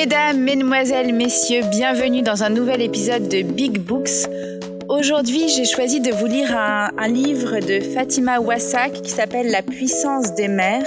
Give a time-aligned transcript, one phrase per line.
[0.00, 4.30] Mesdames, Mesdemoiselles, Messieurs, bienvenue dans un nouvel épisode de Big Books.
[4.88, 10.34] Aujourd'hui, j'ai choisi de vous lire un, livre de Fatima Wassak qui s'appelle La puissance
[10.34, 10.86] des mères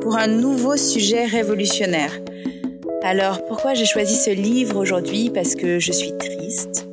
[0.00, 2.12] pour un nouveau sujet révolutionnaire.
[3.02, 5.28] Alors, pourquoi j'ai choisi ce livre aujourd'hui?
[5.34, 6.86] Parce que je suis triste,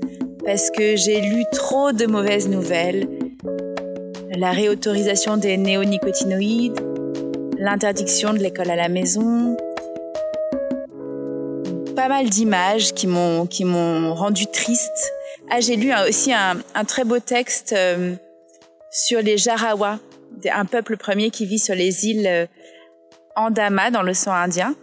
[0.43, 3.07] parce que j'ai lu trop de mauvaises nouvelles,
[4.35, 6.79] la réautorisation des néonicotinoïdes,
[7.59, 9.55] l'interdiction de l'école à la maison,
[12.03, 15.13] pas mal d'images qui m'ont qui m'ont rendu triste.
[15.49, 18.15] Ah, j'ai lu aussi un, un, très beau texte euh,
[18.91, 19.99] sur les Jarawa,
[20.51, 22.45] un peuple premier qui vit sur les îles euh,
[23.37, 24.75] Andama dans l'océan Indien.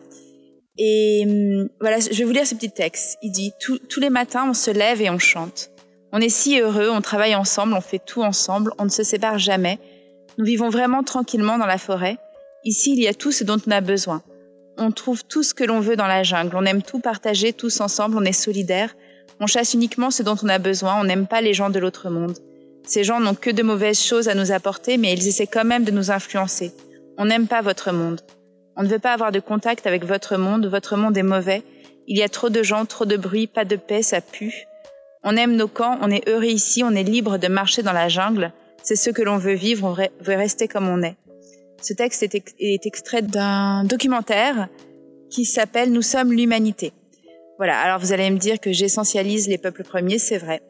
[0.78, 3.18] Et hum, voilà, je vais vous lire ce petit texte.
[3.20, 5.72] Il dit tous les matins, on se lève et on chante.
[6.14, 9.38] On est si heureux, on travaille ensemble, on fait tout ensemble, on ne se sépare
[9.38, 9.78] jamais.
[10.38, 12.16] Nous vivons vraiment tranquillement dans la forêt.
[12.64, 14.22] Ici, il y a tout ce dont on a besoin.
[14.82, 16.56] On trouve tout ce que l'on veut dans la jungle.
[16.56, 18.96] On aime tout partager tous ensemble, on est solidaires.
[19.38, 22.08] On chasse uniquement ce dont on a besoin, on n'aime pas les gens de l'autre
[22.08, 22.38] monde.
[22.86, 25.84] Ces gens n'ont que de mauvaises choses à nous apporter, mais ils essaient quand même
[25.84, 26.72] de nous influencer.
[27.18, 28.22] On n'aime pas votre monde.
[28.74, 31.62] On ne veut pas avoir de contact avec votre monde, votre monde est mauvais.
[32.08, 34.64] Il y a trop de gens, trop de bruit, pas de paix, ça pue.
[35.22, 38.08] On aime nos camps, on est heureux ici, on est libre de marcher dans la
[38.08, 38.50] jungle.
[38.82, 41.16] C'est ce que l'on veut vivre, on veut rester comme on est.
[41.80, 44.68] Ce texte est, extrait d'un documentaire
[45.30, 46.92] qui s'appelle Nous sommes l'humanité.
[47.56, 50.62] Voilà, alors vous allez me dire que j'essentialise les peuples premiers, c'est vrai.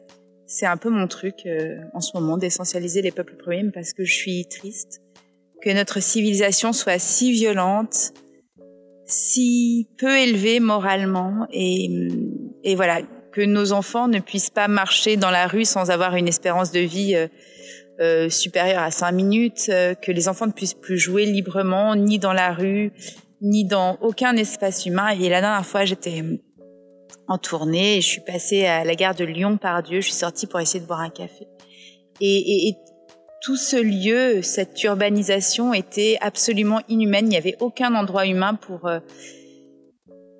[0.45, 4.03] C'est un peu mon truc euh, en ce moment d'essentialiser les peuples premiers parce que
[4.03, 5.01] je suis triste
[5.61, 8.11] que notre civilisation soit si violente,
[9.05, 11.89] si peu élevée moralement et,
[12.63, 16.27] et voilà, que nos enfants ne puissent pas marcher dans la rue sans avoir une
[16.27, 17.27] espérance de vie euh,
[17.99, 22.19] euh, supérieure à cinq minutes, euh, que les enfants ne puissent plus jouer librement, ni
[22.19, 22.91] dans la rue,
[23.41, 25.09] ni dans aucun espace humain.
[25.09, 26.23] Et la dernière fois, j'étais
[27.27, 30.01] en tournée et je suis passée à la gare de Lyon par Dieu.
[30.01, 31.47] Je suis sortie pour essayer de boire un café.
[32.19, 32.75] Et, et
[33.41, 37.25] tout ce lieu, cette urbanisation était absolument inhumaine.
[37.25, 38.99] Il n'y avait aucun endroit humain pour euh,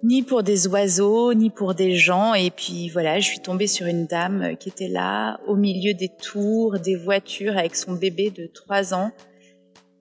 [0.04, 2.34] ni pour des oiseaux, ni pour des gens.
[2.34, 6.10] Et puis voilà, je suis tombée sur une dame qui était là, au milieu des
[6.10, 9.12] tours, des voitures, avec son bébé de trois ans.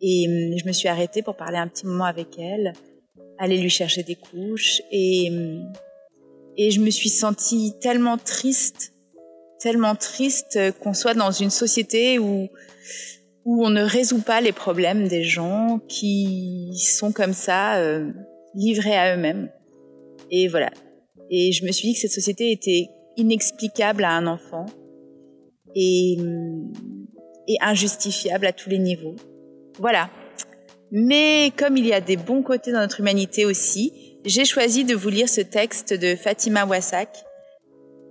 [0.01, 2.73] Et hum, je me suis arrêtée pour parler un petit moment avec elle,
[3.39, 4.81] aller lui chercher des couches.
[4.91, 5.73] Et, hum,
[6.57, 8.95] et je me suis sentie tellement triste,
[9.61, 12.49] tellement triste qu'on soit dans une société où
[13.45, 18.13] où on ne résout pas les problèmes des gens qui sont comme ça euh,
[18.55, 19.51] livrés à eux-mêmes.
[20.31, 20.71] Et voilà.
[21.31, 24.67] Et je me suis dit que cette société était inexplicable à un enfant
[25.75, 26.17] et,
[27.49, 29.17] et injustifiable à tous les niveaux.
[29.79, 30.11] Voilà.
[30.91, 34.95] Mais comme il y a des bons côtés dans notre humanité aussi, j'ai choisi de
[34.95, 37.09] vous lire ce texte de Fatima Wassak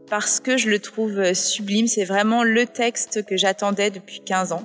[0.10, 1.88] parce que je le trouve sublime.
[1.88, 4.64] C'est vraiment le texte que j'attendais depuis 15 ans,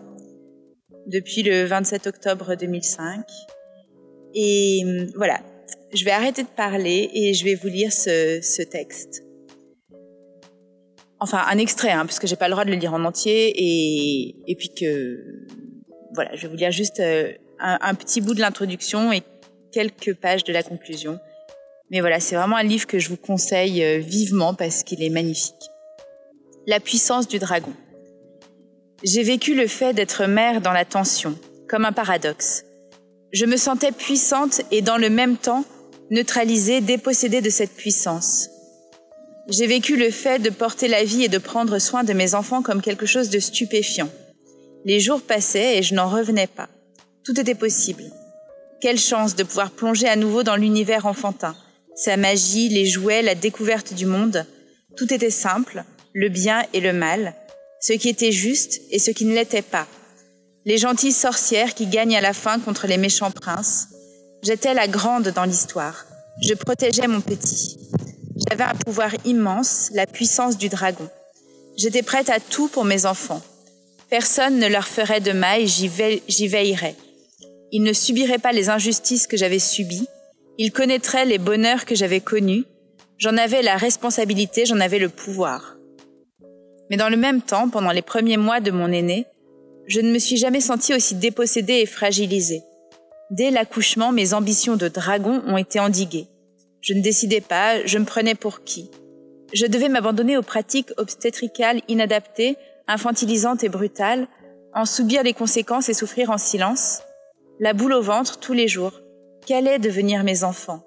[1.07, 3.25] depuis le 27 octobre 2005.
[4.35, 4.83] Et
[5.17, 5.41] voilà,
[5.95, 9.23] je vais arrêter de parler et je vais vous lire ce, texte.
[11.21, 13.53] Enfin, un extrait, hein, parce que j'ai pas le droit de le lire en entier,
[13.57, 15.47] et, et puis que
[16.15, 19.23] voilà, je vais vous lire juste euh, un, un petit bout de l'introduction et
[19.73, 21.19] quelques pages de la conclusion.
[21.91, 25.11] Mais voilà, c'est vraiment un livre que je vous conseille euh, vivement parce qu'il est
[25.11, 25.55] magnifique.
[26.67, 27.73] La puissance du dragon.
[29.03, 31.39] J'ai vécu le fait d'être mère dans la tension,
[31.69, 32.65] comme un paradoxe.
[33.33, 35.65] Je me sentais puissante et dans le même temps
[36.11, 38.49] neutralisée, dépossédée de cette puissance.
[39.49, 42.63] J'ai vécu le fait de porter la vie et de prendre soin de mes enfants
[42.63, 44.09] comme quelque chose de stupéfiant.
[44.85, 46.69] Les jours passaient et je n'en revenais pas.
[47.25, 48.05] Tout était possible.
[48.81, 51.57] Quelle chance de pouvoir plonger à nouveau dans l'univers enfantin.
[51.95, 54.47] Sa magie, les jouets, la découverte du monde.
[54.97, 57.35] Tout était simple, le bien et le mal,
[57.81, 59.87] ce qui était juste et ce qui ne l'était pas.
[60.65, 63.89] Les gentilles sorcières qui gagnent à la fin contre les méchants princes,
[64.45, 66.05] J'étais la grande dans l'histoire.
[66.43, 67.79] Je protégeais mon petit.
[68.37, 71.09] J'avais un pouvoir immense, la puissance du dragon.
[71.79, 73.41] J'étais prête à tout pour mes enfants.
[74.11, 76.95] Personne ne leur ferait de mal, j'y veillerais.
[77.73, 80.09] Ils ne subiraient pas les injustices que j'avais subies.
[80.59, 82.67] Ils connaîtraient les bonheurs que j'avais connus.
[83.17, 85.79] J'en avais la responsabilité, j'en avais le pouvoir.
[86.91, 89.25] Mais dans le même temps, pendant les premiers mois de mon aîné,
[89.87, 92.63] je ne me suis jamais sentie aussi dépossédée et fragilisée.
[93.31, 96.29] Dès l'accouchement, mes ambitions de dragon ont été endiguées.
[96.81, 98.91] Je ne décidais pas, je me prenais pour qui?
[99.53, 102.57] Je devais m'abandonner aux pratiques obstétricales inadaptées,
[102.87, 104.27] infantilisantes et brutales,
[104.75, 107.03] en subir les conséquences et souffrir en silence
[107.61, 109.01] La boule au ventre tous les jours.
[109.47, 110.83] Qu'allaient devenir mes enfants?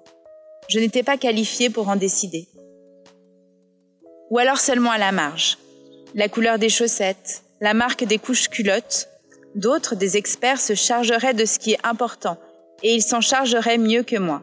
[0.68, 2.46] Je n'étais pas qualifiée pour en décider.
[4.30, 5.58] Ou alors seulement à la marge.
[6.14, 9.08] La couleur des chaussettes, la marque des couches culottes.
[9.54, 12.38] D'autres, des experts, se chargeraient de ce qui est important,
[12.82, 14.42] et ils s'en chargeraient mieux que moi.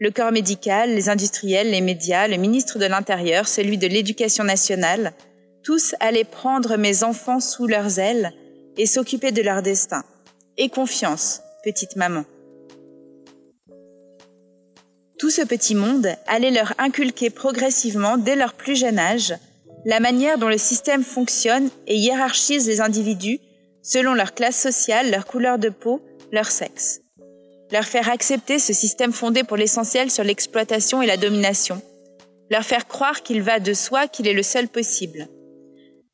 [0.00, 5.12] Le corps médical, les industriels, les médias, le ministre de l'Intérieur, celui de l'Éducation nationale,
[5.62, 8.32] tous allaient prendre mes enfants sous leurs ailes
[8.78, 10.02] et s'occuper de leur destin.
[10.56, 12.24] Et confiance, petite maman.
[15.18, 19.34] Tout ce petit monde allait leur inculquer progressivement, dès leur plus jeune âge,
[19.84, 23.38] la manière dont le système fonctionne et hiérarchise les individus
[23.82, 27.00] selon leur classe sociale, leur couleur de peau, leur sexe.
[27.72, 31.80] Leur faire accepter ce système fondé pour l'essentiel sur l'exploitation et la domination.
[32.50, 35.28] Leur faire croire qu'il va de soi, qu'il est le seul possible.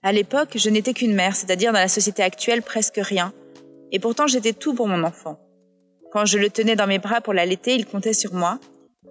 [0.03, 3.33] À l'époque, je n'étais qu'une mère, c'est-à-dire dans la société actuelle presque rien.
[3.91, 5.39] Et pourtant, j'étais tout pour mon enfant.
[6.13, 8.59] Quand je le tenais dans mes bras pour l'allaiter, il comptait sur moi.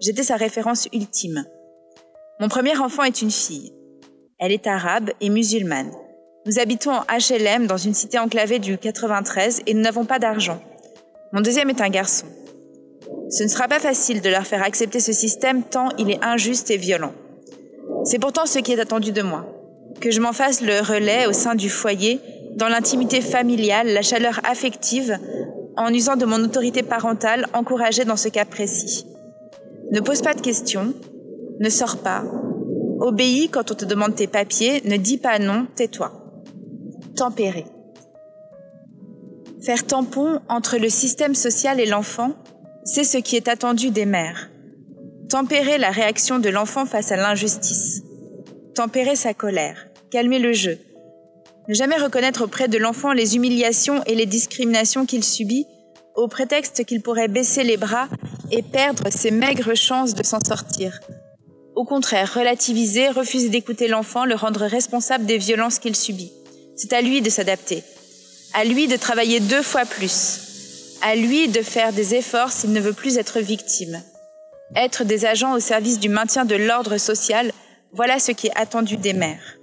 [0.00, 1.44] J'étais sa référence ultime.
[2.40, 3.72] Mon premier enfant est une fille.
[4.38, 5.92] Elle est arabe et musulmane.
[6.46, 10.62] Nous habitons en HLM dans une cité enclavée du 93 et nous n'avons pas d'argent.
[11.32, 12.26] Mon deuxième est un garçon.
[13.30, 16.70] Ce ne sera pas facile de leur faire accepter ce système tant il est injuste
[16.70, 17.12] et violent.
[18.04, 19.44] C'est pourtant ce qui est attendu de moi
[20.00, 22.20] que je m'en fasse le relais au sein du foyer,
[22.54, 25.18] dans l'intimité familiale, la chaleur affective,
[25.76, 29.06] en usant de mon autorité parentale encouragée dans ce cas précis.
[29.90, 30.92] Ne pose pas de questions,
[31.58, 32.24] ne sors pas,
[33.00, 36.25] obéis quand on te demande tes papiers, ne dis pas non, tais-toi.
[37.16, 37.66] Tempérer.
[39.62, 42.32] Faire tampon entre le système social et l'enfant,
[42.84, 44.50] c'est ce qui est attendu des mères.
[45.28, 48.02] Tempérer la réaction de l'enfant face à l'injustice
[48.76, 50.78] tempérer sa colère, calmer le jeu.
[51.66, 55.66] Ne jamais reconnaître auprès de l'enfant les humiliations et les discriminations qu'il subit,
[56.14, 58.06] au prétexte qu'il pourrait baisser les bras
[58.52, 61.00] et perdre ses maigres chances de s'en sortir.
[61.74, 66.32] Au contraire, relativiser, refuser d'écouter l'enfant, le rendre responsable des violences qu'il subit.
[66.76, 67.82] C'est à lui de s'adapter,
[68.52, 72.80] à lui de travailler deux fois plus, à lui de faire des efforts s'il ne
[72.80, 74.02] veut plus être victime.
[74.74, 77.52] Être des agents au service du maintien de l'ordre social
[77.92, 79.58] voilà ce qui est attendu des mères.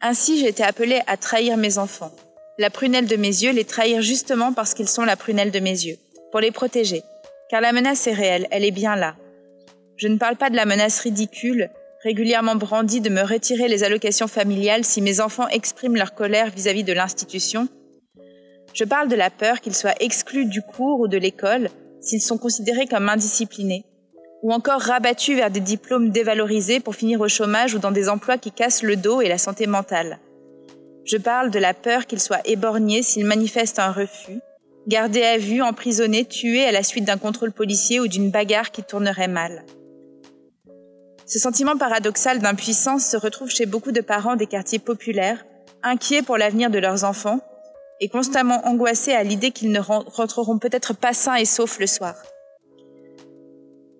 [0.00, 2.12] Ainsi, j'ai été appelée à trahir mes enfants.
[2.58, 5.84] La prunelle de mes yeux, les trahir justement parce qu'ils sont la prunelle de mes
[5.84, 5.96] yeux,
[6.30, 7.02] pour les protéger.
[7.50, 9.16] Car la menace est réelle, elle est bien là.
[9.96, 11.70] Je ne parle pas de la menace ridicule,
[12.04, 16.84] régulièrement brandie de me retirer les allocations familiales si mes enfants expriment leur colère vis-à-vis
[16.84, 17.68] de l'institution.
[18.72, 21.68] Je parle de la peur qu'ils soient exclus du cours ou de l'école
[22.00, 23.84] s'ils sont considérés comme indisciplinés,
[24.42, 28.38] ou encore rabattus vers des diplômes dévalorisés pour finir au chômage ou dans des emplois
[28.38, 30.20] qui cassent le dos et la santé mentale.
[31.04, 34.38] Je parle de la peur qu'ils soient éborgnés s'ils manifestent un refus,
[34.86, 38.82] gardés à vue, emprisonnés, tués à la suite d'un contrôle policier ou d'une bagarre qui
[38.82, 39.64] tournerait mal.
[41.28, 45.44] Ce sentiment paradoxal d'impuissance se retrouve chez beaucoup de parents des quartiers populaires,
[45.82, 47.40] inquiets pour l'avenir de leurs enfants
[48.00, 52.14] et constamment angoissés à l'idée qu'ils ne rentreront peut-être pas sains et saufs le soir.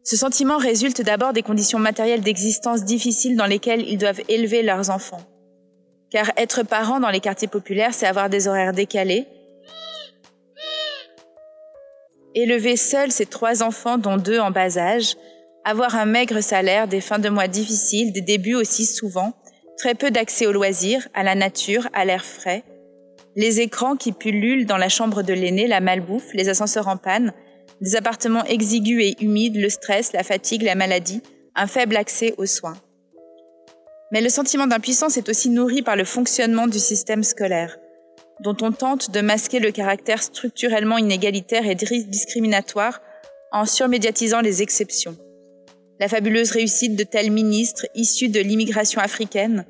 [0.04, 4.88] Ce sentiment résulte d'abord des conditions matérielles d'existence difficiles dans lesquelles ils doivent élever leurs
[4.88, 5.20] enfants.
[6.10, 9.26] Car être parent dans les quartiers populaires, c'est avoir des horaires décalés,
[12.34, 15.14] élever seul ses trois enfants, dont deux en bas âge,
[15.68, 19.34] avoir un maigre salaire, des fins de mois difficiles, des débuts aussi souvent,
[19.76, 22.64] très peu d'accès aux loisirs, à la nature, à l'air frais,
[23.36, 27.34] les écrans qui pullulent dans la chambre de l'aîné, la malbouffe, les ascenseurs en panne,
[27.82, 31.20] des appartements exigus et humides, le stress, la fatigue, la maladie,
[31.54, 32.78] un faible accès aux soins.
[34.10, 37.76] Mais le sentiment d'impuissance est aussi nourri par le fonctionnement du système scolaire,
[38.40, 43.02] dont on tente de masquer le caractère structurellement inégalitaire et discriminatoire
[43.52, 45.18] en surmédiatisant les exceptions.
[46.00, 49.64] La fabuleuse réussite de tels ministres issus de l'immigration africaine,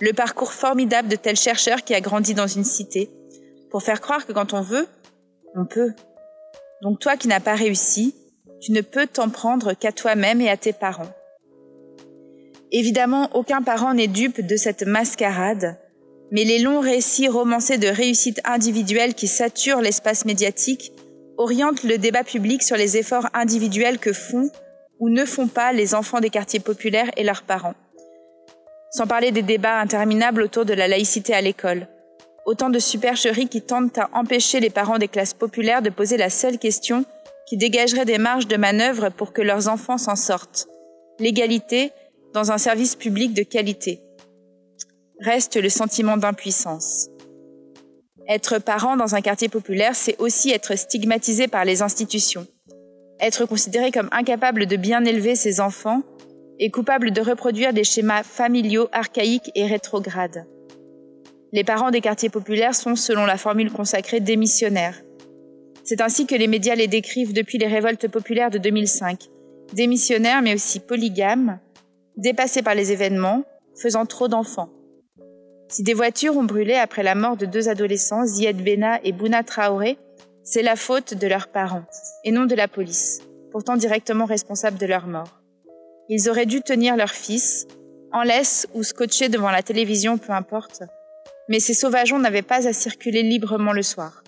[0.00, 3.10] le parcours formidable de tel chercheur qui a grandi dans une cité,
[3.70, 4.86] pour faire croire que quand on veut,
[5.54, 5.92] on peut.
[6.82, 8.14] Donc toi qui n'as pas réussi,
[8.60, 11.12] tu ne peux t'en prendre qu'à toi-même et à tes parents.
[12.72, 15.78] Évidemment, aucun parent n'est dupe de cette mascarade,
[16.30, 20.92] mais les longs récits romancés de réussite individuelle qui saturent l'espace médiatique
[21.38, 24.50] orientent le débat public sur les efforts individuels que font
[25.00, 27.74] ou ne font pas les enfants des quartiers populaires et leurs parents.
[28.90, 31.86] Sans parler des débats interminables autour de la laïcité à l'école
[32.48, 36.30] autant de supercheries qui tentent à empêcher les parents des classes populaires de poser la
[36.30, 37.04] seule question
[37.46, 40.66] qui dégagerait des marges de manœuvre pour que leurs enfants s'en sortent.
[41.18, 41.92] L'égalité
[42.32, 44.00] dans un service public de qualité.
[45.20, 47.08] Reste le sentiment d'impuissance.
[48.28, 52.46] Être parent dans un quartier populaire, c'est aussi être stigmatisé par les institutions.
[53.20, 56.02] Être considérée comme incapable de bien élever ses enfants
[56.58, 60.46] et coupable de reproduire des schémas familiaux archaïques et rétrogrades.
[61.52, 65.00] Les parents des quartiers populaires sont, selon la formule consacrée, démissionnaires.
[65.84, 69.28] C'est ainsi que les médias les décrivent depuis les révoltes populaires de 2005.
[69.72, 71.58] Démissionnaires mais aussi polygames,
[72.16, 73.44] dépassés par les événements,
[73.80, 74.70] faisant trop d'enfants.
[75.70, 79.42] Si des voitures ont brûlé après la mort de deux adolescents, Zied Bena et Bouna
[79.42, 79.98] Traoré,
[80.50, 81.84] c'est la faute de leurs parents,
[82.24, 83.20] et non de la police,
[83.52, 85.42] pourtant directement responsable de leur mort.
[86.08, 87.66] Ils auraient dû tenir leur fils,
[88.14, 90.84] en laisse ou scotché devant la télévision, peu importe,
[91.50, 94.24] mais ces sauvageons n'avaient pas à circuler librement le soir.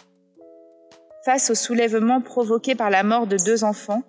[1.24, 4.02] Face au soulèvement provoqué par la mort de deux enfants,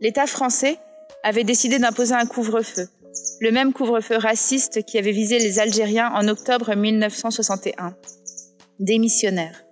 [0.00, 0.76] l'État français
[1.22, 2.88] avait décidé d'imposer un couvre-feu,
[3.40, 7.96] le même couvre-feu raciste qui avait visé les Algériens en octobre 1961.
[8.80, 9.64] Démissionnaires.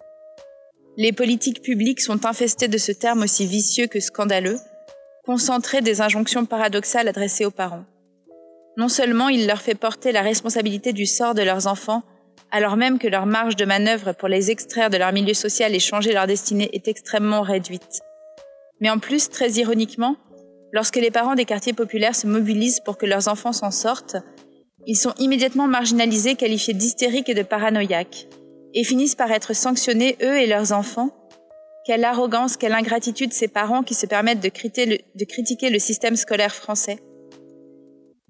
[1.03, 4.59] Les politiques publiques sont infestées de ce terme aussi vicieux que scandaleux,
[5.25, 7.87] concentré des injonctions paradoxales adressées aux parents.
[8.77, 12.03] Non seulement il leur fait porter la responsabilité du sort de leurs enfants,
[12.51, 15.79] alors même que leur marge de manœuvre pour les extraire de leur milieu social et
[15.79, 18.03] changer leur destinée est extrêmement réduite.
[18.83, 20.17] Mais en plus, très ironiquement,
[20.71, 24.19] lorsque les parents des quartiers populaires se mobilisent pour que leurs enfants s'en sortent,
[24.87, 28.27] ils sont immédiatement marginalisés, qualifiés d'hystériques et de paranoïaques,
[28.75, 31.11] et finissent par être sanctionnés, eux et leurs enfants,
[31.85, 36.99] quelle arrogance, quelle ingratitude ces parents qui se permettent de critiquer, le, système scolaire français.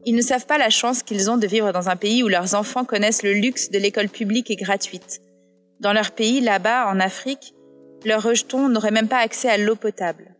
[0.06, 2.54] Ils ne savent pas la chance qu'ils ont de vivre dans un pays où leurs
[2.54, 5.20] enfants connaissent le luxe de l'école publique et gratuite.
[5.80, 7.54] Dans leur pays, là-bas, en Afrique,
[8.04, 10.34] leurs rejetons n'auraient même pas accès à l'eau potable.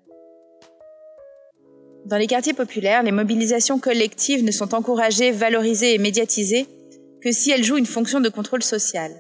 [2.07, 6.67] Dans les quartiers populaires, les mobilisations collectives ne sont encouragées, valorisées et médiatisées
[7.23, 9.13] que si elles jouent une fonction de contrôle social.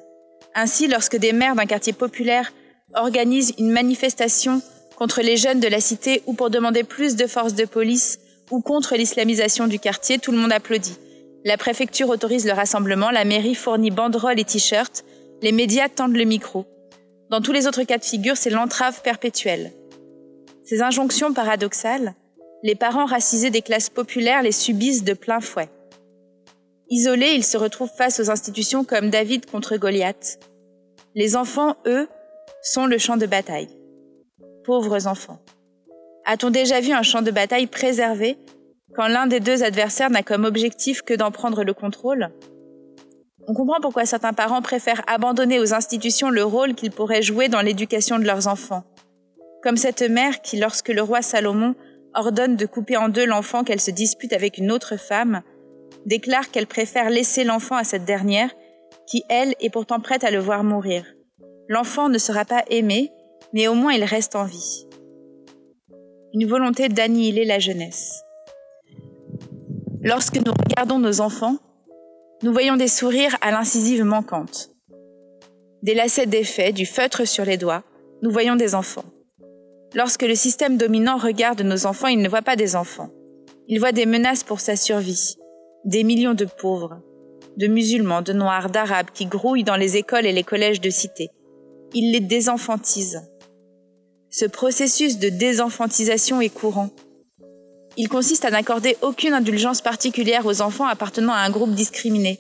[0.54, 2.52] Ainsi, lorsque des maires d'un quartier populaire
[2.95, 4.62] organise une manifestation
[4.97, 8.19] contre les jeunes de la cité ou pour demander plus de forces de police
[8.50, 10.99] ou contre l'islamisation du quartier, tout le monde applaudit.
[11.45, 15.04] La préfecture autorise le rassemblement, la mairie fournit banderoles et t-shirts,
[15.40, 16.66] les médias tendent le micro.
[17.30, 19.73] Dans tous les autres cas de figure, c'est l'entrave perpétuelle.
[20.64, 22.14] Ces injonctions paradoxales,
[22.62, 25.71] les parents racisés des classes populaires les subissent de plein fouet.
[26.92, 30.40] Isolés, ils se retrouvent face aux institutions comme David contre Goliath.
[31.14, 32.09] Les enfants, eux,
[32.62, 33.68] sont le champ de bataille.
[34.64, 35.38] Pauvres enfants.
[36.26, 38.38] A-t-on déjà vu un champ de bataille préservé
[38.97, 42.30] quand l'un des deux adversaires n'a comme objectif que d'en prendre le contrôle?
[43.47, 47.62] On comprend pourquoi certains parents préfèrent abandonner aux institutions le rôle qu'ils pourraient jouer dans
[47.62, 48.82] l'éducation de leurs enfants.
[49.62, 51.76] Comme cette mère qui, lorsque le roi Salomon
[52.14, 55.42] ordonne de couper en deux l'enfant qu'elle se dispute avec une autre femme,
[56.07, 58.50] déclare qu'elle préfère laisser l'enfant à cette dernière,
[59.07, 61.04] qui, elle, est pourtant prête à le voir mourir
[61.71, 63.12] l'enfant ne sera pas aimé,
[63.54, 64.87] mais au moins il reste en vie.
[66.35, 68.23] Une volonté d'annihiler la jeunesse.
[70.02, 71.57] Lorsque nous regardons nos enfants,
[72.42, 74.71] nous voyons des sourires à l'incisive manquante.
[75.83, 77.85] Des lacets d'effet, du feutre sur les doigts,
[78.23, 79.04] nous voyons des enfants.
[79.95, 83.11] Lorsque le système dominant regarde nos enfants, il ne voit pas des enfants.
[83.69, 85.37] Il voit des menaces pour sa survie,
[85.84, 87.00] des millions de pauvres,
[87.56, 91.30] de musulmans, de noirs, d'arabes qui grouillent dans les écoles et les collèges de cité,
[91.94, 93.22] il les désenfantise.
[94.30, 96.90] Ce processus de désenfantisation est courant.
[97.96, 102.38] Il consiste à n'accorder aucune indulgence particulière aux enfants appartenant à un groupe discriminé,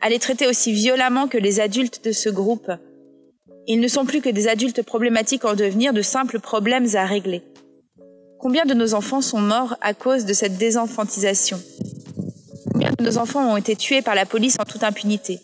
[0.00, 2.70] à les traiter aussi violemment que les adultes de ce groupe.
[3.68, 7.42] Ils ne sont plus que des adultes problématiques en devenir, de simples problèmes à régler.
[8.40, 11.60] Combien de nos enfants sont morts à cause de cette désenfantisation?
[12.78, 15.40] Combien de nos enfants ont été tués par la police en toute impunité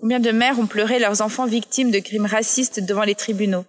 [0.00, 3.64] Combien de mères ont pleuré leurs enfants victimes de crimes racistes devant les tribunaux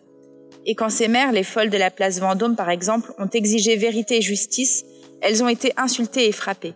[0.66, 4.18] Et quand ces mères, les folles de la place Vendôme par exemple, ont exigé vérité
[4.18, 4.84] et justice,
[5.22, 6.74] elles ont été insultées et frappées.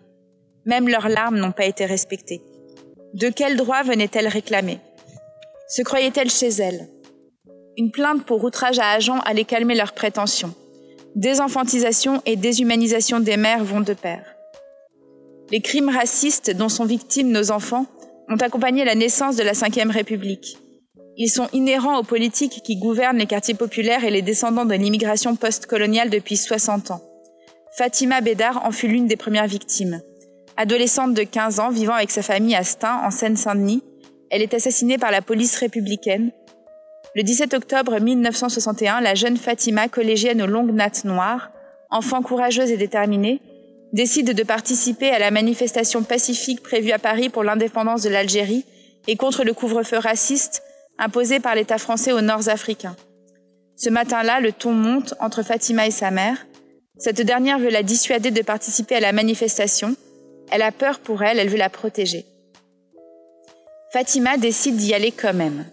[0.65, 2.43] Même leurs larmes n'ont pas été respectées.
[3.15, 4.77] De quel droit venaient-elles réclamer
[5.67, 6.87] Se croyaient-elles chez elles
[7.77, 10.53] Une plainte pour outrage à agent allait calmer leurs prétentions.
[11.15, 14.34] Désenfantisation et déshumanisation des mères vont de pair.
[15.51, 17.85] Les crimes racistes dont sont victimes nos enfants
[18.29, 20.57] ont accompagné la naissance de la Ve République.
[21.17, 25.35] Ils sont inhérents aux politiques qui gouvernent les quartiers populaires et les descendants de l'immigration
[25.35, 27.01] post-coloniale depuis 60 ans.
[27.77, 30.01] Fatima Bédard en fut l'une des premières victimes.
[30.57, 33.83] Adolescente de 15 ans vivant avec sa famille à Stein, en Seine-Saint-Denis,
[34.31, 36.31] elle est assassinée par la police républicaine.
[37.13, 41.51] Le 17 octobre 1961, la jeune Fatima, collégienne aux longues nattes noires,
[41.91, 43.41] enfant courageuse et déterminée,
[43.95, 48.65] décide de participer à la manifestation pacifique prévue à Paris pour l'indépendance de l'Algérie
[49.07, 50.63] et contre le couvre-feu raciste
[50.97, 52.97] imposé par l'État français aux Nord-Africains.
[53.77, 56.45] Ce matin-là, le ton monte entre Fatima et sa mère.
[56.97, 59.95] Cette dernière veut la dissuader de participer à la manifestation.
[60.51, 62.25] Elle a peur pour elle, elle veut la protéger.
[63.93, 65.65] Fatima décide d'y aller quand même.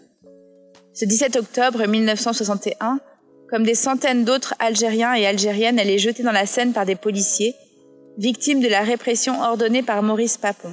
[0.94, 3.00] Ce 17 octobre 1961,
[3.50, 6.94] comme des centaines d'autres Algériens et Algériennes, elle est jetée dans la Seine par des
[6.94, 7.56] policiers,
[8.19, 10.73] victime de la répression ordonnée par Maurice Papon.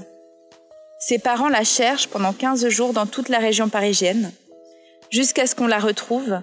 [1.00, 4.32] Ses parents la cherchent pendant 15 jours dans toute la région parisienne,
[5.10, 6.42] jusqu'à ce qu'on la retrouve,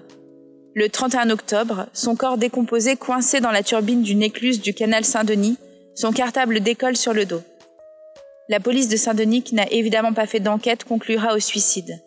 [0.73, 5.57] le 31 octobre, son corps décomposé coincé dans la turbine d'une écluse du canal Saint-Denis,
[5.95, 7.41] son cartable décolle sur le dos.
[8.49, 11.99] La police de Saint-Denis, qui n'a évidemment pas fait d'enquête, conclura au suicide.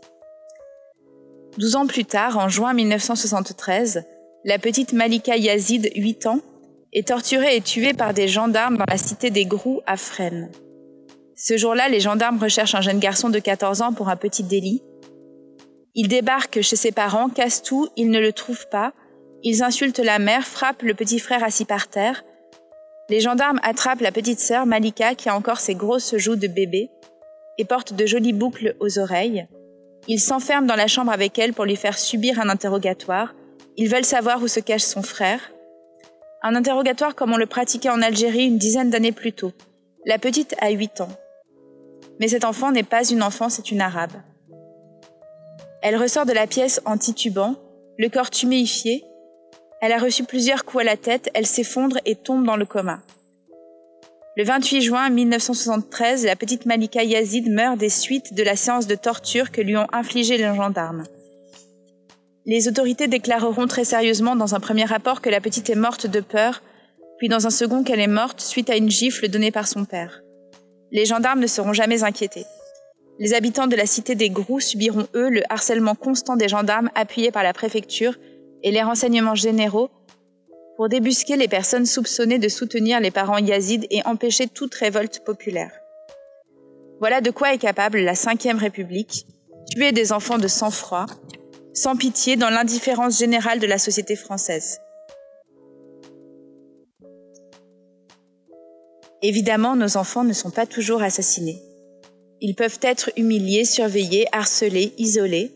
[1.59, 4.05] Douze ans plus tard, en juin 1973,
[4.45, 6.41] la petite Malika Yazid, 8 ans,
[6.93, 10.51] est torturée et tuée par des gendarmes dans la cité des Grous à Fresnes.
[11.37, 14.83] Ce jour-là, les gendarmes recherchent un jeune garçon de 14 ans pour un petit délit.
[15.95, 18.93] Il débarque chez ses parents, casse tout, ils ne le trouvent pas.
[19.43, 22.25] Ils insultent la mère, frappent le petit frère assis par terre.
[23.09, 26.91] Les gendarmes attrapent la petite sœur, Malika, qui a encore ses grosses joues de bébé,
[27.59, 29.47] et porte de jolies boucles aux oreilles.
[30.09, 33.35] Ils s'enferment dans la chambre avec elle pour lui faire subir un interrogatoire.
[33.77, 35.41] Ils veulent savoir où se cache son frère.
[36.43, 39.53] Un interrogatoire comme on le pratiquait en Algérie une dizaine d'années plus tôt.
[40.07, 41.11] La petite a 8 ans.
[42.19, 44.13] Mais cet enfant n'est pas une enfant, c'est une arabe.
[45.83, 47.57] Elle ressort de la pièce en titubant,
[47.99, 49.05] le corps tuméifié.
[49.83, 53.01] Elle a reçu plusieurs coups à la tête, elle s'effondre et tombe dans le coma.
[54.37, 58.95] Le 28 juin 1973, la petite Malika Yazid meurt des suites de la séance de
[58.95, 61.05] torture que lui ont infligé les gendarmes.
[62.47, 66.21] Les autorités déclareront très sérieusement dans un premier rapport que la petite est morte de
[66.21, 66.63] peur,
[67.19, 70.23] puis dans un second qu'elle est morte suite à une gifle donnée par son père.
[70.91, 72.47] Les gendarmes ne seront jamais inquiétés.
[73.19, 77.31] Les habitants de la cité des Grous subiront, eux, le harcèlement constant des gendarmes appuyés
[77.31, 78.17] par la préfecture
[78.63, 79.91] et les renseignements généraux
[80.77, 85.73] pour débusquer les personnes soupçonnées de soutenir les parents yazides et empêcher toute révolte populaire.
[87.01, 89.27] Voilà de quoi est capable la Ve République,
[89.71, 91.05] tuer des enfants de sang-froid,
[91.75, 94.81] sans pitié dans l'indifférence générale de la société française.
[99.23, 101.63] Évidemment, nos enfants ne sont pas toujours assassinés.
[102.41, 105.55] Ils peuvent être humiliés, surveillés, harcelés, isolés,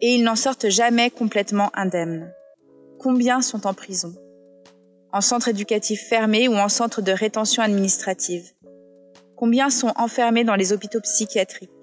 [0.00, 2.32] et ils n'en sortent jamais complètement indemnes.
[2.98, 4.12] Combien sont en prison?
[5.12, 8.50] En centre éducatif fermé ou en centre de rétention administrative?
[9.36, 11.81] Combien sont enfermés dans les hôpitaux psychiatriques?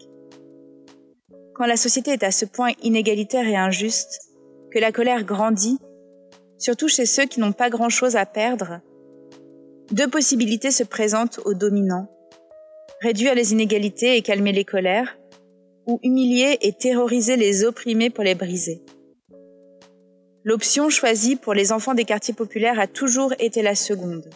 [1.60, 4.22] Quand la société est à ce point inégalitaire et injuste,
[4.72, 5.78] que la colère grandit,
[6.58, 8.80] surtout chez ceux qui n'ont pas grand-chose à perdre,
[9.92, 12.08] deux possibilités se présentent aux dominants
[13.02, 15.18] réduire les inégalités et calmer les colères,
[15.86, 18.82] ou humilier et terroriser les opprimés pour les briser.
[20.44, 24.30] L'option choisie pour les enfants des quartiers populaires a toujours été la seconde.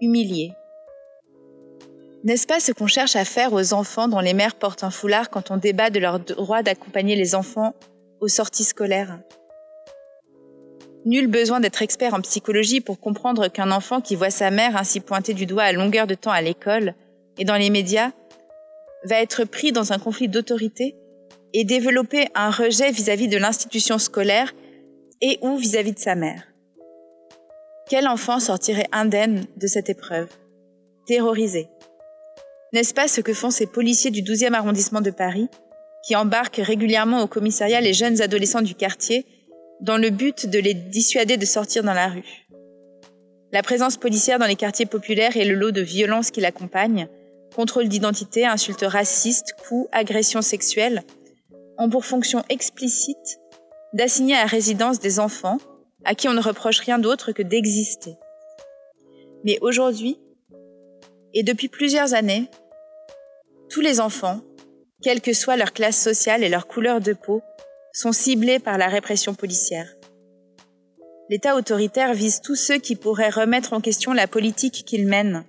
[0.00, 0.52] Humilier.
[2.28, 5.30] N'est-ce pas ce qu'on cherche à faire aux enfants dont les mères portent un foulard
[5.30, 7.74] quand on débat de leur droit d'accompagner les enfants
[8.20, 9.18] aux sorties scolaires?
[11.06, 15.00] Nul besoin d'être expert en psychologie pour comprendre qu'un enfant qui voit sa mère ainsi
[15.00, 16.92] pointée du doigt à longueur de temps à l'école
[17.38, 18.10] et dans les médias
[19.04, 20.96] va être pris dans un conflit d'autorité
[21.54, 24.52] et développer un rejet vis-à-vis de l'institution scolaire
[25.22, 26.42] et ou vis-à-vis de sa mère.
[27.88, 30.28] Quel enfant sortirait indemne de cette épreuve?
[31.06, 31.70] Terrorisé.
[32.72, 35.48] N'est-ce pas ce que font ces policiers du 12e arrondissement de Paris,
[36.06, 39.24] qui embarquent régulièrement au commissariat les jeunes adolescents du quartier
[39.80, 42.46] dans le but de les dissuader de sortir dans la rue?
[43.52, 47.08] La présence policière dans les quartiers populaires et le lot de violence qui l'accompagne
[47.56, 51.02] contrôle d'identité, insultes racistes, coups, agressions sexuelles,
[51.78, 53.40] ont pour fonction explicite
[53.94, 55.58] d'assigner à résidence des enfants
[56.04, 58.16] à qui on ne reproche rien d'autre que d'exister.
[59.44, 60.18] Mais aujourd'hui,
[61.34, 62.48] et depuis plusieurs années,
[63.70, 64.40] tous les enfants,
[65.02, 67.42] quelle que soit leur classe sociale et leur couleur de peau,
[67.92, 69.94] sont ciblés par la répression policière.
[71.30, 75.44] L'État autoritaire vise tous ceux qui pourraient remettre en question la politique qu'il mène.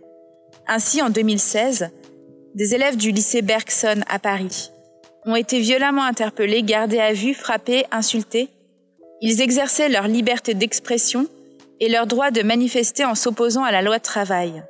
[0.67, 1.89] Ainsi, en 2016,
[2.55, 4.71] des élèves du lycée Bergson à Paris
[5.25, 8.49] ont été violemment interpellés, gardés à vue, frappés, insultés.
[9.21, 11.27] Ils exerçaient leur liberté d'expression
[11.79, 14.63] et leur droit de manifester en s'opposant à la loi de travail.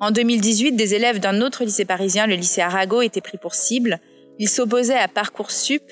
[0.00, 3.98] En 2018, des élèves d'un autre lycée parisien, le lycée Arago, étaient pris pour cible.
[4.38, 5.82] Ils s'opposaient à Parcoursup,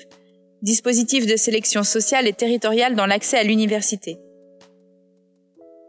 [0.61, 4.17] dispositif de sélection sociale et territoriale dans l'accès à l'université.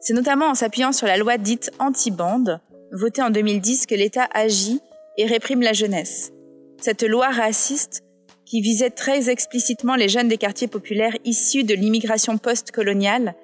[0.00, 2.61] C'est notamment en s'appuyant sur la loi dite anti-bande,
[2.92, 4.81] votée en 2010, que l'État agit
[5.16, 6.33] et réprime la jeunesse.
[6.81, 8.02] Cette loi raciste,
[8.44, 13.35] qui visait très explicitement les jeunes des quartiers populaires issus de l'immigration post-coloniale,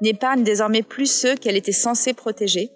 [0.00, 2.70] n'épargne désormais plus ceux qu'elle était censée protéger,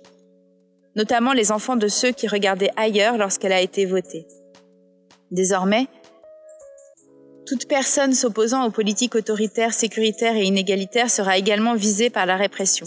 [0.97, 4.27] notamment les enfants de ceux qui regardaient ailleurs lorsqu'elle a été votée.
[5.31, 5.87] Désormais,
[7.47, 12.87] toute personne s'opposant aux politiques autoritaires, sécuritaires et inégalitaires sera également visée par la répression.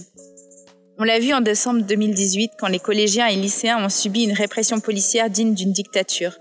[1.00, 4.80] On l'a vu en décembre 2018 quand les collégiens et lycéens ont subi une répression
[4.80, 6.38] policière digne d'une dictature.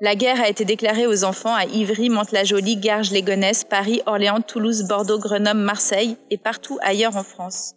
[0.00, 4.84] La guerre a été déclarée aux enfants à Ivry, Mantes-la-Jolie, Garges, Légonesse, Paris, Orléans, Toulouse,
[4.88, 7.74] Bordeaux, Grenoble, Marseille et partout ailleurs en France.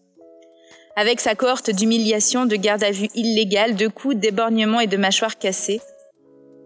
[0.99, 5.37] Avec sa cohorte d'humiliation, de garde à vue illégale, de coups, d'éborgnements et de mâchoires
[5.37, 5.79] cassées,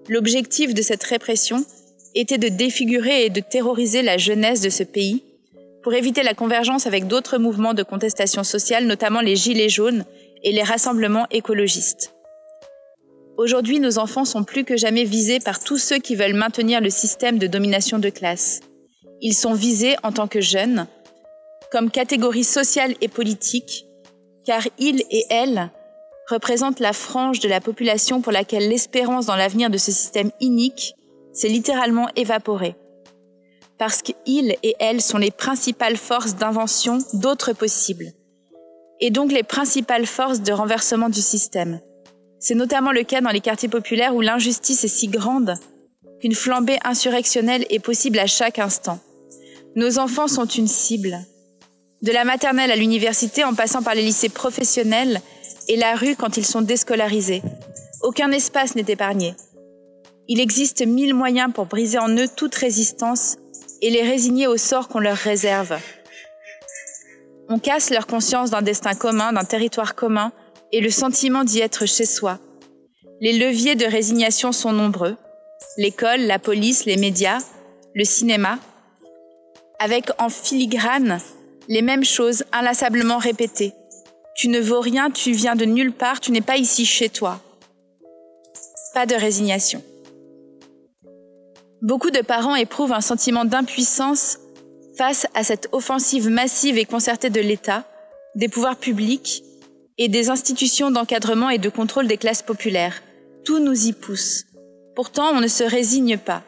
[0.07, 1.65] l'objectif de cette répression
[2.15, 5.21] était de défigurer et de terroriser la jeunesse de ce pays
[5.83, 10.05] pour éviter la convergence avec d'autres mouvements de contestation sociale, notamment les Gilets jaunes
[10.43, 12.13] et les rassemblements écologistes.
[13.35, 16.89] Aujourd'hui, nos enfants sont plus que jamais visés par tous ceux qui veulent maintenir le
[16.89, 18.61] système de domination de classe.
[19.19, 20.87] Ils sont visés en tant que jeunes,
[21.69, 23.87] comme catégorie sociale et politique,
[24.45, 25.69] car ils et elles
[26.29, 30.95] représentent la frange de la population pour laquelle l'espérance dans l'avenir de ce système inique
[31.33, 32.75] s'est littéralement évaporée
[33.81, 38.13] parce qu'ils et elles sont les principales forces d'invention d'autres possibles,
[38.99, 41.79] et donc les principales forces de renversement du système.
[42.37, 45.55] C'est notamment le cas dans les quartiers populaires où l'injustice est si grande
[46.19, 48.99] qu'une flambée insurrectionnelle est possible à chaque instant.
[49.75, 51.17] Nos enfants sont une cible.
[52.01, 55.21] De la maternelle à l'université en passant par les lycées professionnels
[55.67, 57.43] et la rue quand ils sont déscolarisés.
[58.01, 59.35] Aucun espace n'est épargné.
[60.27, 63.37] Il existe mille moyens pour briser en eux toute résistance
[63.81, 65.77] et les résigner au sort qu'on leur réserve.
[67.49, 70.31] On casse leur conscience d'un destin commun, d'un territoire commun
[70.71, 72.39] et le sentiment d'y être chez soi.
[73.19, 75.17] Les leviers de résignation sont nombreux.
[75.77, 77.39] L'école, la police, les médias,
[77.93, 78.57] le cinéma.
[79.79, 81.19] Avec en filigrane
[81.71, 83.71] les mêmes choses inlassablement répétées.
[84.35, 87.39] Tu ne vaux rien, tu viens de nulle part, tu n'es pas ici chez toi.
[88.93, 89.81] Pas de résignation.
[91.81, 94.37] Beaucoup de parents éprouvent un sentiment d'impuissance
[94.97, 97.85] face à cette offensive massive et concertée de l'État,
[98.35, 99.41] des pouvoirs publics
[99.97, 103.01] et des institutions d'encadrement et de contrôle des classes populaires.
[103.45, 104.43] Tout nous y pousse.
[104.93, 106.43] Pourtant, on ne se résigne pas.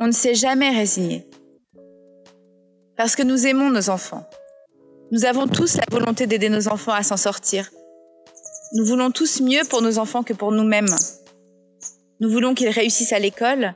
[0.00, 1.28] On ne s'est jamais résigné.
[2.96, 4.28] Parce que nous aimons nos enfants.
[5.10, 7.70] Nous avons tous la volonté d'aider nos enfants à s'en sortir.
[8.74, 10.94] Nous voulons tous mieux pour nos enfants que pour nous-mêmes.
[12.20, 13.74] Nous voulons qu'ils réussissent à l'école,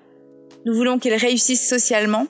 [0.65, 2.27] nous voulons qu'ils réussissent socialement,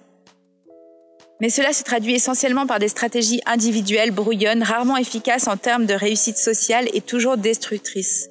[1.40, 5.94] mais cela se traduit essentiellement par des stratégies individuelles brouillonnes, rarement efficaces en termes de
[5.94, 8.29] réussite sociale et toujours destructrices.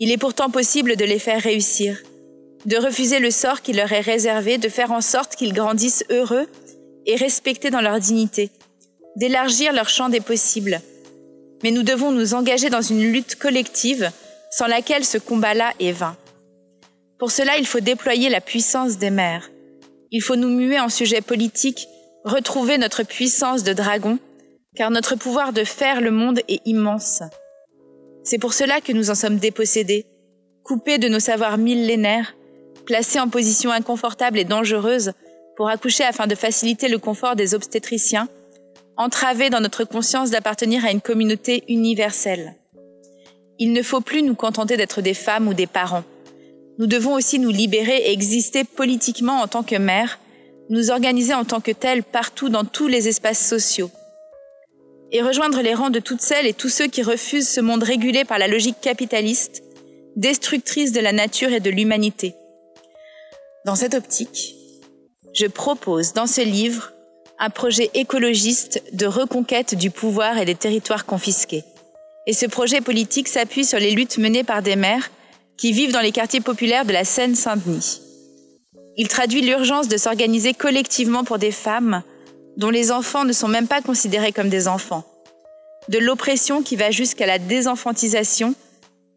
[0.00, 1.98] Il est pourtant possible de les faire réussir,
[2.66, 6.48] de refuser le sort qui leur est réservé, de faire en sorte qu'ils grandissent heureux
[7.06, 8.50] et respectés dans leur dignité,
[9.16, 10.80] d'élargir leur champ des possibles.
[11.62, 14.10] Mais nous devons nous engager dans une lutte collective
[14.50, 16.16] sans laquelle ce combat-là est vain.
[17.18, 19.50] Pour cela, il faut déployer la puissance des mères.
[20.10, 21.86] Il faut nous muer en sujet politique,
[22.24, 24.18] retrouver notre puissance de dragon,
[24.74, 27.22] car notre pouvoir de faire le monde est immense.
[28.24, 30.06] C'est pour cela que nous en sommes dépossédés,
[30.64, 32.34] coupés de nos savoirs millénaires,
[32.86, 35.12] placés en position inconfortable et dangereuse
[35.60, 38.30] pour accoucher afin de faciliter le confort des obstétriciens,
[38.96, 42.54] entravés dans notre conscience d'appartenir à une communauté universelle.
[43.58, 46.04] Il ne faut plus nous contenter d'être des femmes ou des parents
[46.80, 50.18] nous devons aussi nous libérer et exister politiquement en tant que mères,
[50.70, 53.90] nous organiser en tant que telles partout dans tous les espaces sociaux.
[55.12, 58.24] Et rejoindre les rangs de toutes celles et tous ceux qui refusent ce monde régulé
[58.24, 59.62] par la logique capitaliste,
[60.16, 62.34] destructrice de la nature et de l'humanité.
[63.66, 64.54] Dans cette optique,
[65.32, 66.92] je propose dans ce livre
[67.38, 71.64] un projet écologiste de reconquête du pouvoir et des territoires confisqués.
[72.26, 75.10] Et ce projet politique s'appuie sur les luttes menées par des mères
[75.56, 78.00] qui vivent dans les quartiers populaires de la Seine-Saint-Denis.
[78.96, 82.02] Il traduit l'urgence de s'organiser collectivement pour des femmes
[82.56, 85.04] dont les enfants ne sont même pas considérés comme des enfants.
[85.88, 88.54] De l'oppression qui va jusqu'à la désenfantisation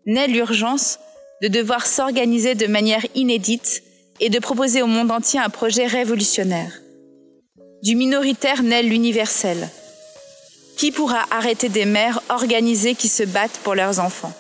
[0.06, 0.99] naît l'urgence
[1.41, 3.84] de devoir s'organiser de manière inédite
[4.19, 6.71] et de proposer au monde entier un projet révolutionnaire.
[7.82, 9.69] Du minoritaire naît l'universel.
[10.78, 14.34] Qui pourra arrêter des mères organisées qui se battent pour leurs enfants?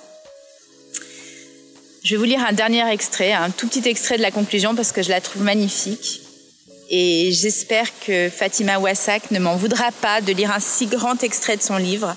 [2.03, 4.91] Je vais vous lire un dernier extrait, un tout petit extrait de la conclusion parce
[4.91, 6.21] que je la trouve magnifique.
[6.89, 11.55] Et j'espère que Fatima Wassak ne m'en voudra pas de lire un si grand extrait
[11.55, 12.15] de son livre.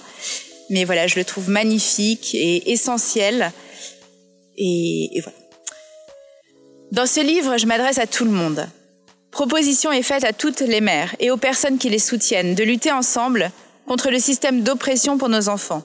[0.70, 3.52] Mais voilà, je le trouve magnifique et essentiel.
[4.56, 5.38] Et, et voilà.
[6.92, 8.66] Dans ce livre, je m'adresse à tout le monde.
[9.32, 12.92] Proposition est faite à toutes les mères et aux personnes qui les soutiennent de lutter
[12.92, 13.50] ensemble
[13.86, 15.82] contre le système d'oppression pour nos enfants.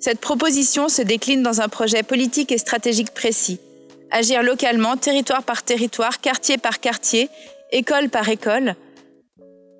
[0.00, 3.60] Cette proposition se décline dans un projet politique et stratégique précis.
[4.10, 7.28] Agir localement, territoire par territoire, quartier par quartier,
[7.70, 8.76] école par école.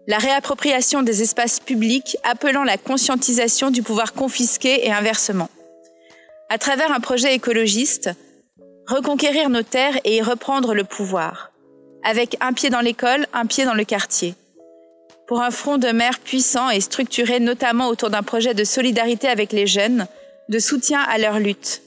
[0.06, 5.48] La réappropriation des espaces publics appelant la conscientisation du pouvoir confisqué et inversement.
[6.50, 8.10] À travers un projet écologiste,
[8.86, 11.50] reconquérir nos terres et y reprendre le pouvoir,
[12.02, 14.34] avec un pied dans l'école, un pied dans le quartier.
[15.26, 19.52] Pour un front de mer puissant et structuré notamment autour d'un projet de solidarité avec
[19.52, 20.06] les jeunes,
[20.50, 21.80] de soutien à leur lutte,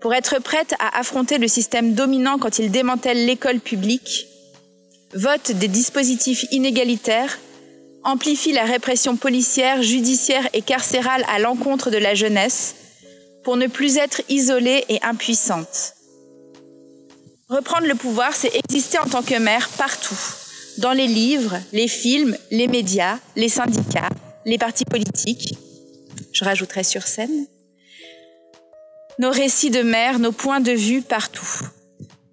[0.00, 4.26] pour être prête à affronter le système dominant quand il démantèle l'école publique,
[5.14, 7.38] vote des dispositifs inégalitaires,
[8.04, 12.76] amplifie la répression policière, judiciaire et carcérale à l'encontre de la jeunesse,
[13.44, 15.94] pour ne plus être isolée et impuissante.
[17.48, 20.18] Reprendre le pouvoir, c'est exister en tant que mère partout,
[20.78, 24.10] dans les livres, les films, les médias, les syndicats,
[24.44, 25.54] les partis politiques,
[26.32, 27.46] je rajouterai sur scène,
[29.18, 31.48] nos récits de mère, nos points de vue partout.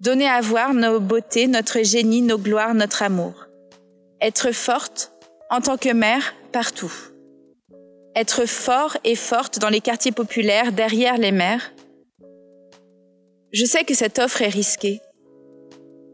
[0.00, 3.46] Donner à voir nos beautés, notre génie, nos gloires, notre amour.
[4.20, 5.12] Être forte
[5.50, 6.92] en tant que mère partout.
[8.14, 11.72] Être fort et forte dans les quartiers populaires, derrière les mères.
[13.52, 15.00] Je sais que cette offre est risquée.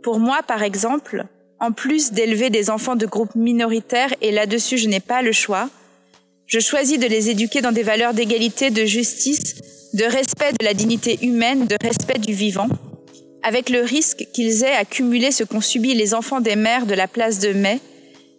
[0.03, 1.25] Pour moi, par exemple,
[1.61, 5.69] en plus d'élever des enfants de groupes minoritaires, et là-dessus je n'ai pas le choix,
[6.47, 9.55] je choisis de les éduquer dans des valeurs d'égalité, de justice,
[9.95, 12.69] de respect de la dignité humaine, de respect du vivant,
[13.43, 16.95] avec le risque qu'ils aient à cumuler ce qu'ont subi les enfants des mères de
[16.95, 17.81] la place de Mai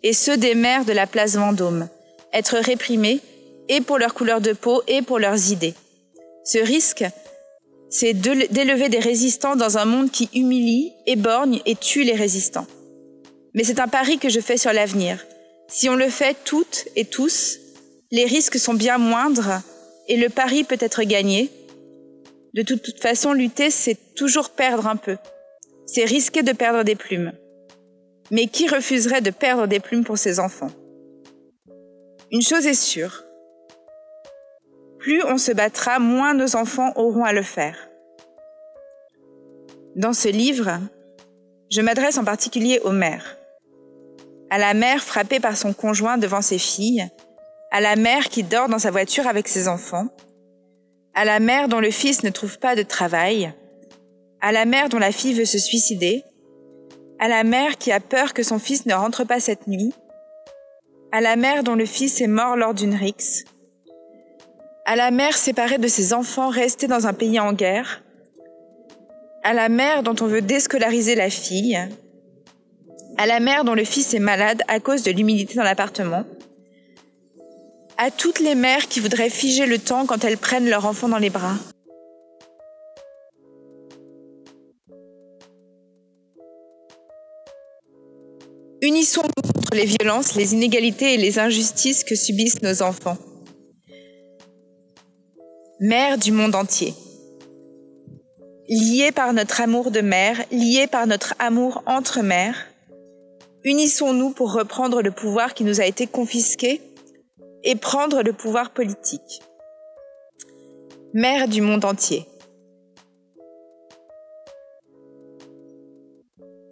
[0.03, 1.87] et ceux des mères de la place Vendôme,
[2.33, 3.21] être réprimés
[3.69, 5.73] et pour leur couleur de peau et pour leurs idées.
[6.43, 7.05] Ce risque,
[7.93, 12.65] c'est d'élever des résistants dans un monde qui humilie, éborgne et tue les résistants.
[13.53, 15.23] Mais c'est un pari que je fais sur l'avenir.
[15.67, 17.59] Si on le fait toutes et tous,
[18.09, 19.61] les risques sont bien moindres
[20.07, 21.51] et le pari peut être gagné.
[22.55, 25.17] De toute, façon, lutter, c'est toujours perdre un peu.
[25.85, 27.31] C'est risquer de perdre des plumes.
[28.31, 30.71] Mais qui refuserait de perdre des plumes pour ses enfants?
[32.31, 33.22] Une chose est sûre.
[35.03, 37.77] Plus on se battra, moins nos enfants auront à le faire.
[39.95, 40.79] Dans ce livre,
[41.69, 43.37] je m'adresse en particulier aux mères
[44.53, 47.09] à la mère frappée par son conjoint devant ses filles,
[47.71, 50.09] à la mère qui dort dans sa voiture avec ses enfants,
[51.15, 53.51] à la mère dont le fils ne trouve pas de travail,
[54.41, 56.23] à la mère dont la fille veut se suicider,
[57.17, 59.91] à la mère qui a peur que son fils ne rentre pas cette nuit,
[61.11, 63.45] à la mère dont le fils est mort lors d'une rixe,
[64.85, 68.03] à la mère séparée de ses enfants restés dans un pays en guerre,
[69.43, 71.79] à la mère dont on veut déscolariser la fille,
[73.17, 76.25] à la mère dont le fils est malade à cause de l'humidité dans l'appartement,
[77.97, 81.17] à toutes les mères qui voudraient figer le temps quand elles prennent leur enfant dans
[81.17, 81.55] les bras.
[88.81, 93.17] Unissons-nous contre les violences, les inégalités et les injustices que subissent nos enfants.
[95.79, 96.93] Mères du monde entier.
[98.69, 102.67] Liées par notre amour de mère, liées par notre amour entre mères,
[103.65, 106.81] Unissons-nous pour reprendre le pouvoir qui nous a été confisqué
[107.63, 109.41] et prendre le pouvoir politique.
[111.13, 112.25] Mère du monde entier.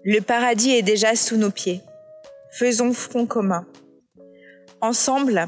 [0.04, 1.82] Le paradis est déjà sous nos pieds.
[2.52, 3.66] Faisons front commun.
[4.82, 5.48] Ensemble,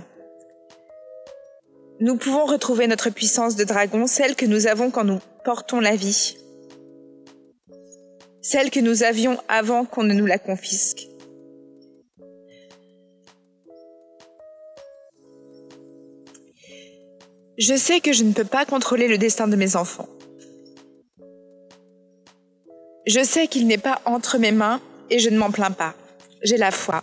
[2.03, 5.95] nous pouvons retrouver notre puissance de dragon, celle que nous avons quand nous portons la
[5.95, 6.35] vie,
[8.41, 11.07] celle que nous avions avant qu'on ne nous la confisque.
[17.57, 20.09] Je sais que je ne peux pas contrôler le destin de mes enfants.
[23.07, 25.93] Je sais qu'il n'est pas entre mes mains et je ne m'en plains pas.
[26.41, 27.01] J'ai la foi.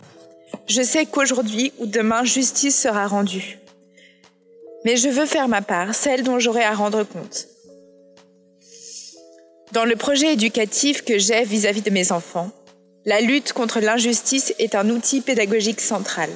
[0.66, 3.59] Je sais qu'aujourd'hui ou demain, justice sera rendue.
[4.84, 7.46] Mais je veux faire ma part, celle dont j'aurai à rendre compte.
[9.72, 12.50] Dans le projet éducatif que j'ai vis-à-vis de mes enfants,
[13.04, 16.30] la lutte contre l'injustice est un outil pédagogique central.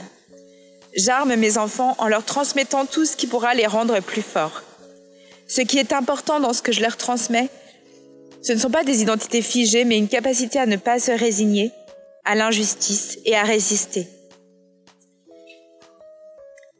[0.96, 4.62] J'arme mes enfants en leur transmettant tout ce qui pourra les rendre plus forts.
[5.48, 7.48] Ce qui est important dans ce que je leur transmets,
[8.42, 11.72] ce ne sont pas des identités figées, mais une capacité à ne pas se résigner
[12.24, 14.06] à l'injustice et à résister.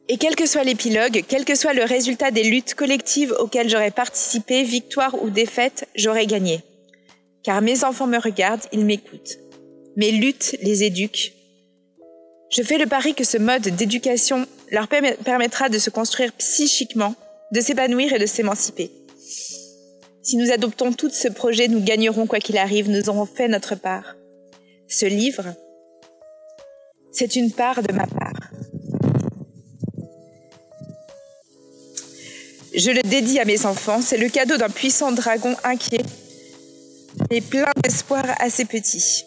[0.07, 3.91] Et quel que soit l'épilogue, quel que soit le résultat des luttes collectives auxquelles j'aurais
[3.91, 6.61] participé, victoire ou défaite, j'aurais gagné.
[7.43, 9.39] Car mes enfants me regardent, ils m'écoutent.
[9.95, 11.33] Mes luttes les éduquent,
[12.51, 17.15] Je fais le pari que ce mode d'éducation leur permettra de se construire psychiquement,
[17.51, 18.91] de s'épanouir et de s'émanciper.
[20.21, 23.75] Si nous adoptons tout ce projet, nous gagnerons quoi qu'il arrive, nous aurons fait notre
[23.75, 24.15] part.
[24.87, 25.53] Ce livre,
[27.11, 28.44] c'est une part de ma part.
[32.77, 36.03] Je le dédie à mes enfants, c'est le cadeau d'un puissant dragon inquiet
[37.31, 39.23] et plein d'espoir assez petit.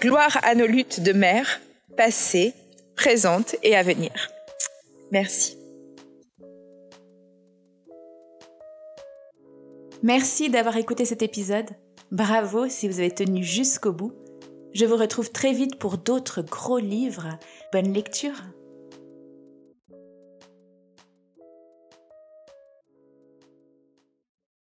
[0.00, 1.60] Gloire à nos luttes de mère,
[1.94, 2.54] passées,
[2.96, 4.12] présentes et à venir.
[5.10, 5.58] Merci.
[10.02, 11.68] Merci d'avoir écouté cet épisode.
[12.10, 14.12] Bravo si vous avez tenu jusqu'au bout.
[14.72, 17.38] Je vous retrouve très vite pour d'autres gros livres.
[17.72, 18.42] Bonne lecture